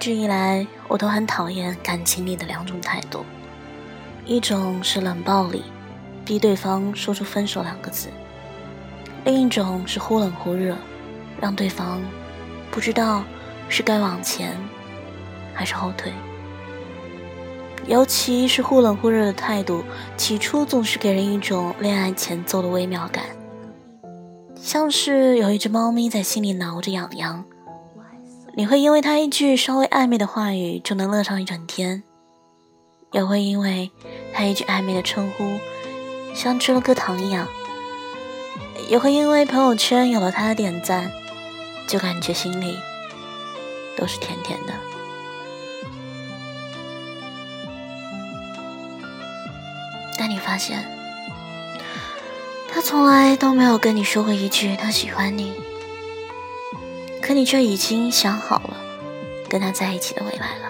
[0.00, 3.22] 一直以来，我都很讨厌感情里的两种态度，
[4.24, 5.62] 一种是冷暴力，
[6.24, 8.08] 逼对方说出分手两个字；
[9.26, 10.74] 另一种是忽冷忽热，
[11.38, 12.00] 让对方
[12.70, 13.22] 不知道
[13.68, 14.56] 是该往前
[15.52, 16.10] 还是后退。
[17.86, 19.84] 尤其是忽冷忽热的态度，
[20.16, 23.26] 起初总是给人一种恋爱前奏的微妙感，
[24.54, 27.44] 像是有一只猫咪在心里挠着痒痒。
[28.54, 32.02] 你会因为他一句稍微暧昧的话语就能乐上一整天，
[33.12, 33.90] 也会因为
[34.34, 35.58] 他一句暧昧的称呼
[36.34, 37.46] 像吃了颗糖一样，
[38.88, 41.10] 也会因为朋友圈有了他的点赞，
[41.86, 42.76] 就感觉心里
[43.96, 44.74] 都是甜甜的。
[50.18, 50.84] 但你发现，
[52.68, 55.54] 他从来都没有跟你说过一句他喜欢你。
[57.20, 58.76] 可你却已经想好了
[59.48, 60.69] 跟他在一起的未来了。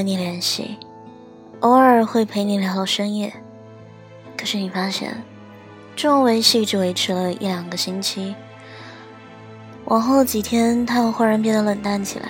[0.00, 0.78] 和你联系，
[1.60, 3.30] 偶尔会陪你聊到深夜。
[4.34, 5.22] 可是你发现，
[5.94, 8.34] 这种维系只维持了一两个星期，
[9.84, 12.28] 往后几天他又忽然变得冷淡起来。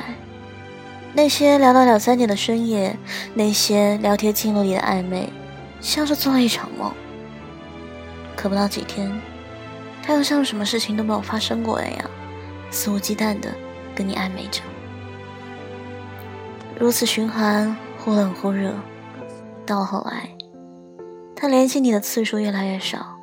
[1.13, 2.99] 那些聊到两三点的深夜，
[3.35, 5.33] 那些聊天记录里的暧昧，
[5.81, 6.93] 像是做了一场梦。
[8.35, 9.09] 可不到几天，
[10.03, 12.11] 他又像什么事情都没有发生过一样，
[12.73, 13.49] 肆无忌惮的
[13.95, 14.61] 跟你暧昧着。
[16.81, 18.73] 如此循环，忽冷忽热，
[19.67, 20.35] 到后来，
[21.37, 23.21] 他联系你的次数越来越少，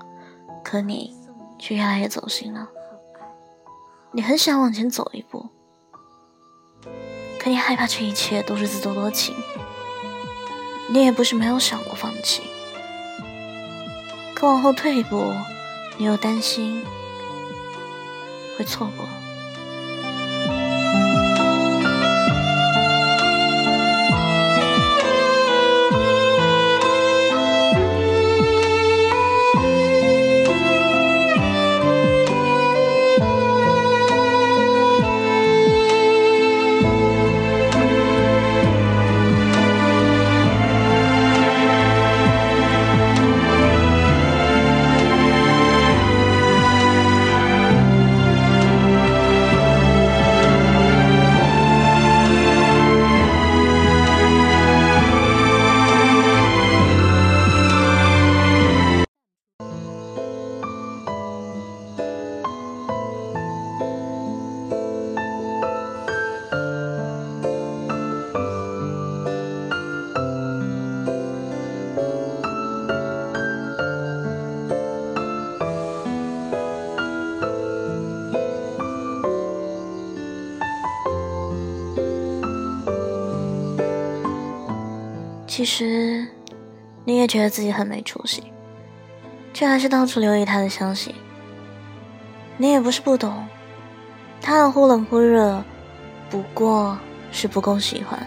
[0.63, 1.17] 可你
[1.57, 2.69] 却越来越走心了。
[4.11, 5.49] 你很想往前走一步，
[7.39, 9.35] 可你害怕这一切都是自作多情。
[10.89, 12.43] 你也不是没有想过放弃，
[14.35, 15.33] 可往后退一步，
[15.97, 16.85] 你又担心
[18.55, 19.03] 会错过。
[85.57, 86.23] 其实，
[87.03, 88.43] 你也觉得自己很没出息，
[89.55, 91.15] 却还是到处留意他的消息。
[92.57, 93.43] 你也不是不懂，
[94.39, 95.63] 他的忽冷忽热，
[96.29, 96.95] 不过
[97.31, 98.19] 是不够喜欢。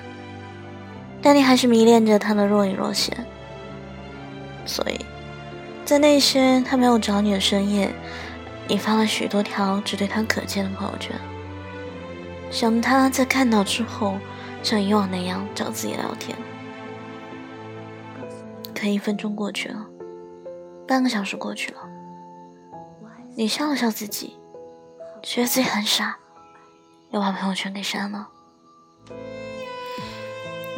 [1.23, 3.17] 但你还是迷恋着他的若隐若现。
[4.67, 4.99] 所以，
[5.85, 7.95] 在那些他没有找你的深夜，
[8.67, 11.15] 你发了许多条只对他可见的朋友圈，
[12.51, 14.19] 想他在看到之后，
[14.65, 16.37] 像以往那样找自己聊天。
[18.81, 19.85] 可一分钟过去了，
[20.89, 21.81] 半个小时过去了，
[23.37, 24.39] 你笑了笑自己，
[25.23, 26.17] 觉得自己很傻，
[27.11, 28.29] 又把朋友圈给删了。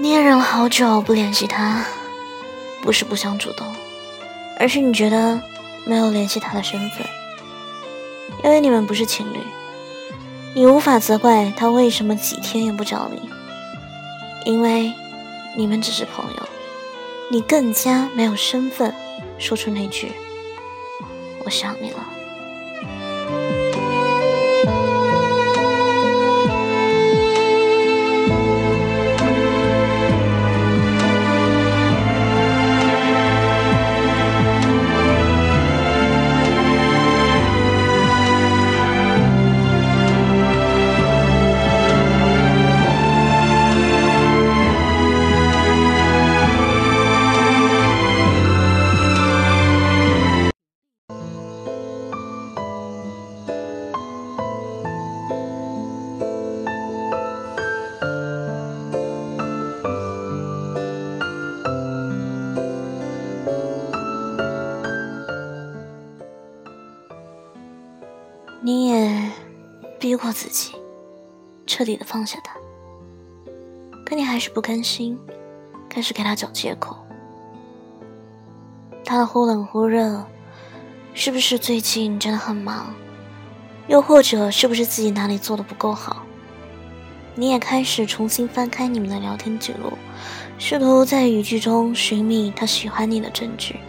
[0.00, 1.84] 你也忍了好久不联系他，
[2.82, 3.64] 不是不想主动，
[4.58, 5.40] 而是你觉得
[5.84, 7.06] 没有联系他的身份，
[8.43, 9.38] 因为你们不是情侣，
[10.56, 13.31] 你无法责怪他为什么几天也不找你，
[14.44, 14.93] 因为
[15.56, 16.48] 你们只是朋友。
[17.32, 18.94] 你更加没有身份
[19.38, 20.12] 说出那句
[21.43, 22.06] “我想你了”。
[68.64, 69.29] 你也
[69.99, 70.73] 逼过自己，
[71.67, 72.55] 彻底的放下他。
[74.06, 75.19] 可你还是不甘心，
[75.88, 76.97] 开始给他找借口。
[79.05, 80.25] 他的忽冷忽热，
[81.12, 82.94] 是不是最近真的很忙？
[83.88, 86.23] 又或者是不是自己哪里做的不够好？
[87.35, 89.93] 你也开始重新翻开你们的聊天记录，
[90.56, 93.81] 试图在语句中寻觅他喜欢你的证据。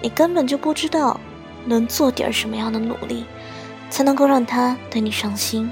[0.00, 1.20] 你根本就不知道
[1.66, 3.26] 能做点什么样的努力，
[3.90, 5.70] 才能够让他对你上心。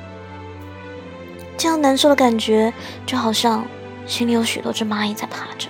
[1.57, 2.73] 这样难受的感觉，
[3.07, 3.65] 就好像
[4.07, 5.69] 心里有许多只蚂蚁在爬着。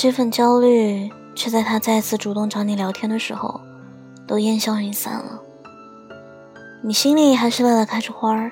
[0.00, 3.60] 这份焦虑，却在他再次主动找你聊天的时候，
[4.26, 5.38] 都烟消云散了。
[6.82, 8.50] 你心里还是乐得开着花儿。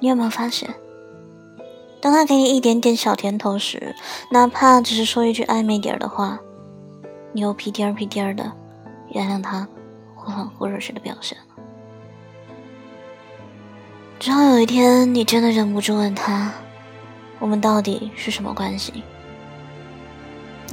[0.00, 0.68] 你有没有发现，
[2.02, 3.96] 当他给你一点点小甜头时，
[4.30, 6.38] 哪怕只是说一句暧昧点儿的话，
[7.32, 8.52] 你又屁颠儿屁颠儿的
[9.08, 9.66] 原谅他
[10.14, 11.64] 忽冷忽热时的表现了。
[14.20, 16.52] 直到有一天，你真的忍不住问他
[17.40, 19.02] ：“我们到底是什么关系？”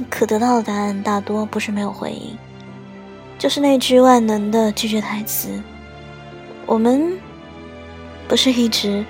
[0.08, 2.36] 可得到的答案大多不是没有回应，
[3.38, 5.62] 就是那句万能的拒绝台词
[6.66, 7.18] ：“我们
[8.26, 9.04] 不是一直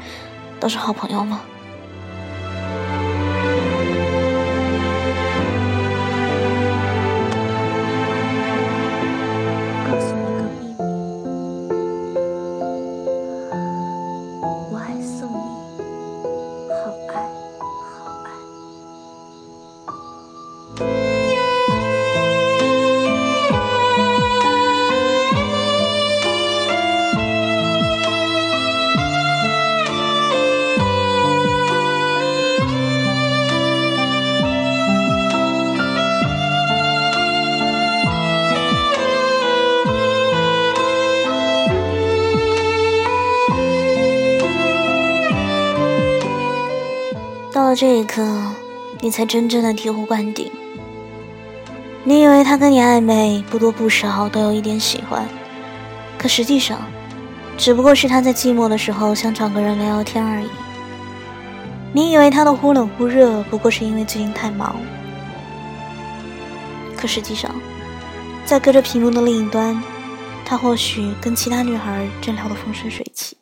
[0.59, 1.43] 都是好朋友吗？”
[47.75, 48.23] 这一刻，
[49.01, 50.51] 你才真正的醍醐灌顶。
[52.05, 55.27] 你以为他跟你暧昧，不多不少都有一点喜欢，
[56.19, 56.81] 可实际上，
[57.57, 60.49] 只不过是他在寂寞的时候想找个人聊聊天而已。
[61.93, 64.75] 你以为他的忽冷忽热，不过是因为最近太忙，
[66.97, 67.55] 可实际上，
[68.45, 69.81] 在隔着屏幕的另一端，
[70.45, 73.37] 他或许跟其他女孩正聊得风生水起。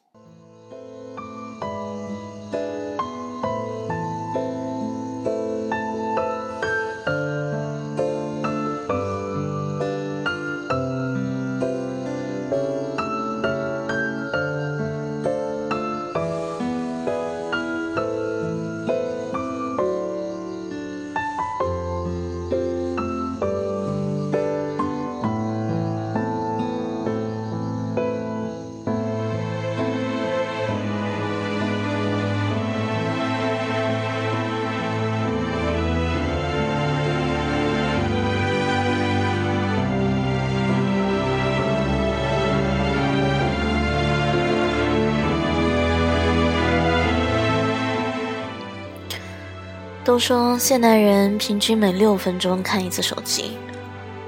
[50.10, 53.56] 都说现代人平均每六分钟看一次手机，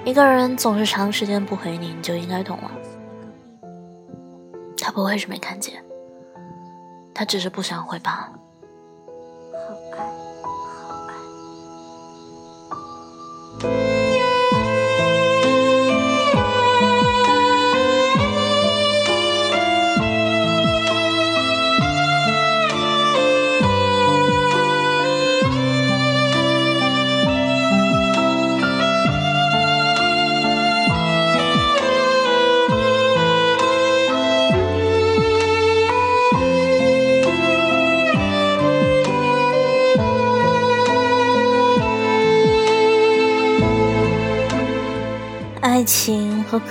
[0.05, 2.71] 一个人总是长时间不回你，你就应该懂了。
[4.79, 5.85] 他不会是没看见，
[7.13, 8.33] 他只是不想回罢了。
[9.97, 10.32] 好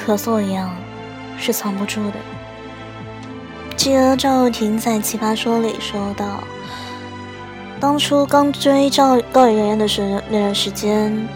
[0.06, 0.74] 咳嗽一样，
[1.38, 2.16] 是藏不住的。
[3.78, 6.44] 记得赵又廷在《奇葩说》里说到，
[7.80, 11.28] 当初刚追赵高圆圆的时那段时间，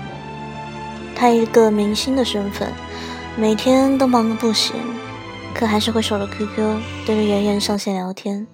[1.16, 2.72] 他一个明星的身份，
[3.36, 4.76] 每天都忙得不行，
[5.54, 8.48] 可还是会守着 QQ 对着圆圆上线聊天。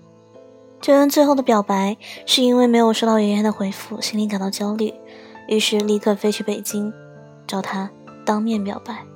[0.79, 4.93] 就连最后的表白，是因为没有收到圆圆的回复，心里感到焦虑，
[5.47, 6.91] 于是立刻飞去北京，
[7.45, 7.89] 找他
[8.25, 9.10] 当面表白。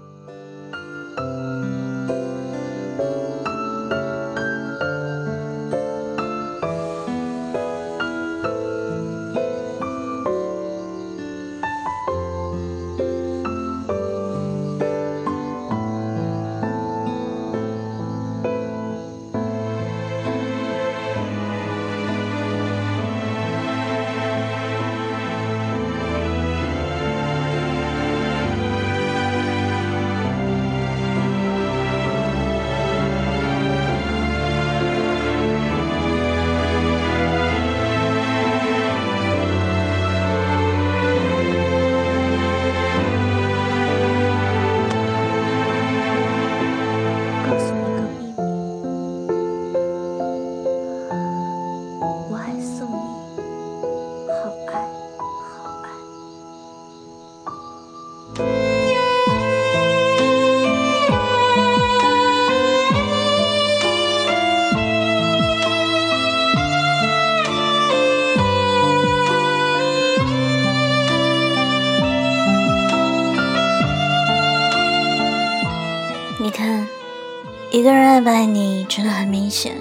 [78.16, 79.76] 爱不爱你，真的很明显。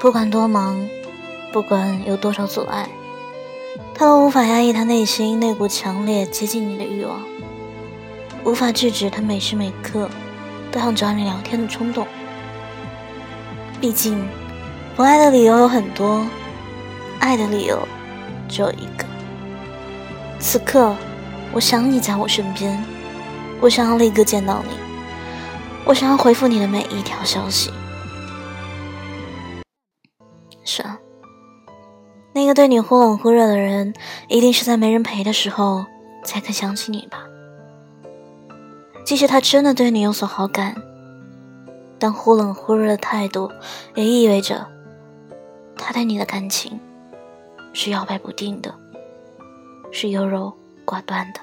[0.00, 0.88] 不管多忙，
[1.52, 2.88] 不管有多少阻碍，
[3.94, 7.20] 他都无法压抑他内心那股强烈接近你的欲望，
[8.42, 10.08] 无法制止他每时每刻
[10.72, 12.06] 都想找你聊天的冲动。
[13.82, 14.26] 毕竟，
[14.96, 16.26] 不爱的理由有很多，
[17.18, 17.86] 爱的理由
[18.48, 19.04] 只有一个。
[20.38, 20.96] 此刻，
[21.52, 22.82] 我想你在我身边，
[23.60, 24.89] 我想要立刻见到你。
[25.84, 27.70] 我想要回复你的每一条消息。
[30.64, 30.98] 是啊，
[32.32, 33.92] 那个对你忽冷忽热的人，
[34.28, 35.84] 一定是在没人陪的时候
[36.22, 37.24] 才肯想起你吧？
[39.04, 40.76] 即使他真的对你有所好感，
[41.98, 43.50] 但忽冷忽热的态度，
[43.96, 44.68] 也意味着
[45.76, 46.78] 他对你的感情
[47.72, 48.72] 是摇摆不定的，
[49.90, 50.52] 是优柔
[50.86, 51.40] 寡断的。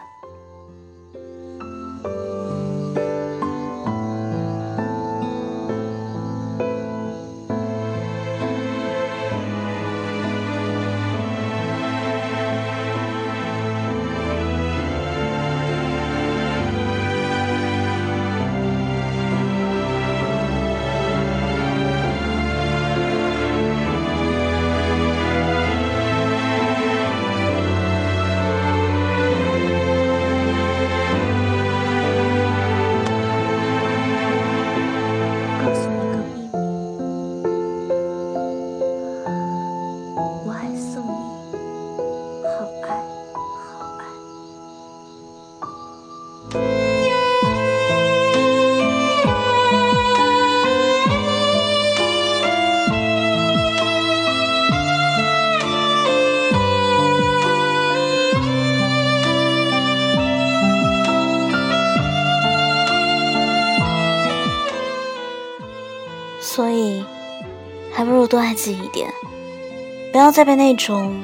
[70.18, 71.16] 不要再被那种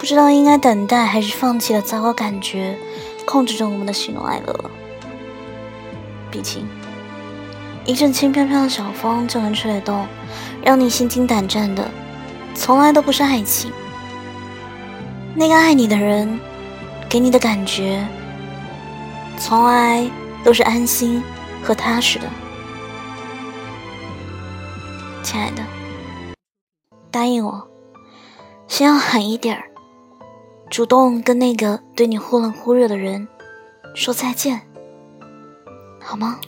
[0.00, 2.76] 不知道应该等待还是放弃的糟糕感觉
[3.24, 4.70] 控制着我们的喜怒哀乐了。
[6.28, 6.66] 毕竟，
[7.84, 10.04] 一阵轻飘飘的小风就能吹得动，
[10.60, 11.88] 让你心惊胆战的，
[12.52, 13.70] 从来都不是爱情。
[15.36, 16.36] 那个爱你的人
[17.08, 18.04] 给你的感觉，
[19.36, 20.04] 从来
[20.42, 21.22] 都是安心
[21.62, 22.24] 和踏实的。
[25.22, 25.62] 亲爱的，
[27.12, 27.67] 答应我，
[28.78, 29.64] 先要狠一点儿，
[30.70, 33.26] 主动跟那个对你忽冷忽热的人
[33.92, 34.60] 说再见，
[36.00, 36.38] 好吗？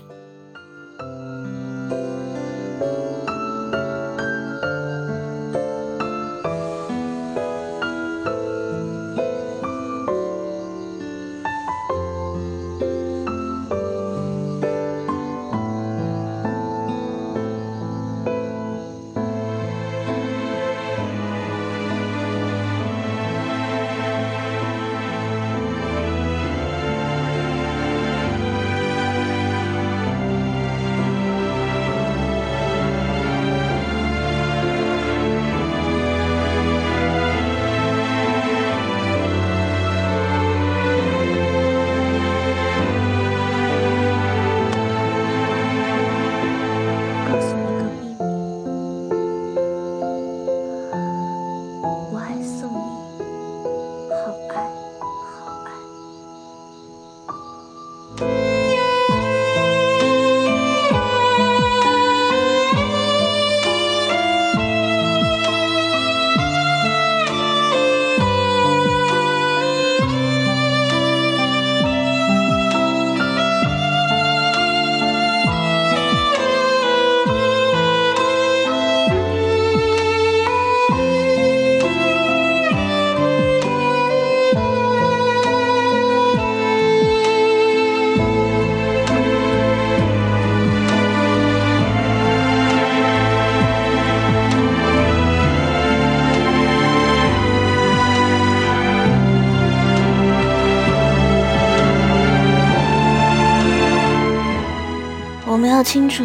[105.80, 106.23] 要清楚，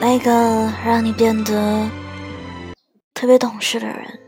[0.00, 1.90] 那个让你变得
[3.12, 4.20] 特别懂事的人，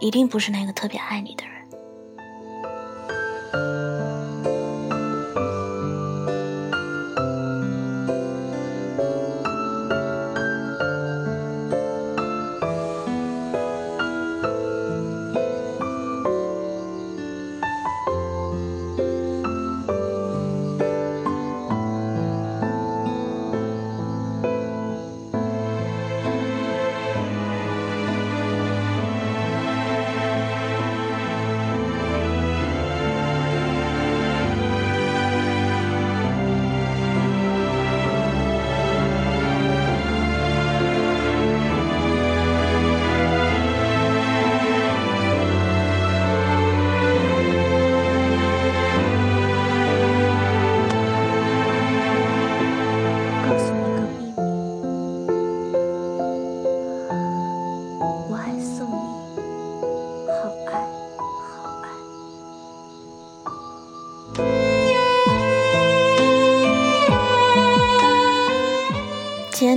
[0.00, 1.53] 一定不是那个特别爱你的人。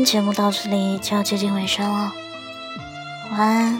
[0.07, 2.13] 节目到这里就要接近尾声了，
[3.29, 3.76] 晚安，